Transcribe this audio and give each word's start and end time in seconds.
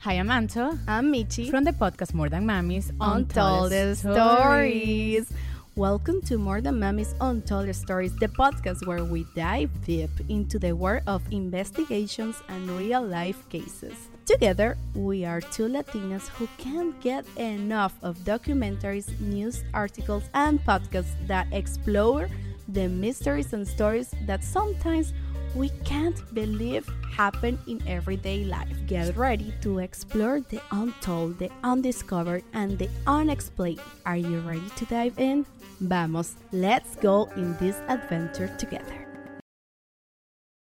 Hi, 0.00 0.14
I'm 0.14 0.30
Anto. 0.30 0.78
I'm 0.88 1.12
Michi 1.12 1.50
from 1.50 1.64
the 1.64 1.72
podcast 1.72 2.14
More 2.14 2.30
Than 2.30 2.46
Mamis 2.46 2.90
Untold 3.02 3.70
Stories. 3.98 5.30
Welcome 5.76 6.22
to 6.22 6.38
More 6.38 6.62
Than 6.62 6.80
Mamis 6.80 7.14
Untold 7.20 7.74
Stories, 7.74 8.16
the 8.16 8.28
podcast 8.28 8.86
where 8.86 9.04
we 9.04 9.26
dive 9.36 9.68
deep 9.84 10.08
into 10.30 10.58
the 10.58 10.72
world 10.72 11.02
of 11.06 11.20
investigations 11.30 12.36
and 12.48 12.70
real 12.70 13.02
life 13.02 13.46
cases. 13.50 13.92
Together, 14.24 14.78
we 14.94 15.26
are 15.26 15.42
two 15.42 15.68
Latinas 15.68 16.28
who 16.28 16.48
can't 16.56 16.98
get 17.02 17.26
enough 17.36 17.92
of 18.02 18.16
documentaries, 18.20 19.20
news 19.20 19.64
articles, 19.74 20.22
and 20.32 20.64
podcasts 20.64 21.12
that 21.26 21.46
explore 21.52 22.26
the 22.68 22.88
mysteries 22.88 23.52
and 23.52 23.68
stories 23.68 24.14
that 24.24 24.42
sometimes 24.42 25.12
we 25.54 25.70
can't 25.84 26.22
believe 26.34 26.88
happen 27.10 27.58
in 27.66 27.82
everyday 27.86 28.44
life. 28.44 28.76
Get 28.86 29.16
ready 29.16 29.52
to 29.62 29.78
explore 29.78 30.40
the 30.40 30.60
untold, 30.70 31.38
the 31.38 31.50
undiscovered, 31.62 32.44
and 32.52 32.78
the 32.78 32.88
unexplained. 33.06 33.80
Are 34.06 34.16
you 34.16 34.40
ready 34.40 34.70
to 34.76 34.84
dive 34.86 35.18
in? 35.18 35.46
Vamos, 35.80 36.36
let's 36.52 36.96
go 36.96 37.24
in 37.36 37.56
this 37.56 37.76
adventure 37.88 38.54
together. 38.58 39.09